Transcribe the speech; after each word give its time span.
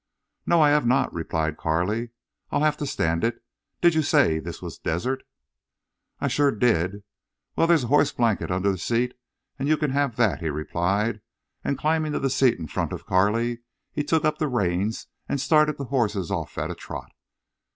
"No, 0.47 0.61
I 0.63 0.71
have 0.71 0.87
not," 0.87 1.13
replied 1.13 1.57
Carley. 1.57 2.09
"I'll 2.49 2.63
have 2.63 2.75
to 2.77 2.87
stand 2.87 3.23
it. 3.23 3.37
Did 3.81 3.93
you 3.93 4.01
say 4.01 4.39
this 4.39 4.59
was 4.59 4.79
desert?" 4.79 5.21
"I 6.19 6.27
shore 6.27 6.49
did. 6.49 7.03
Wal, 7.55 7.67
there's 7.67 7.83
a 7.83 7.87
hoss 7.87 8.11
blanket 8.11 8.49
under 8.49 8.71
the 8.71 8.79
seat, 8.79 9.13
an' 9.59 9.67
you 9.67 9.77
can 9.77 9.91
have 9.91 10.15
that," 10.15 10.39
he 10.39 10.49
replied, 10.49 11.21
and, 11.63 11.77
climbing 11.77 12.13
to 12.13 12.19
the 12.19 12.31
seat 12.31 12.57
in 12.57 12.65
front 12.65 12.93
of 12.93 13.05
Carley, 13.05 13.59
he 13.91 14.03
took 14.03 14.25
up 14.25 14.39
the 14.39 14.47
reins 14.47 15.05
and 15.29 15.39
started 15.39 15.77
the 15.77 15.85
horses 15.93 16.31
off 16.31 16.57
at 16.57 16.71
a 16.71 16.73
trot. 16.75 17.11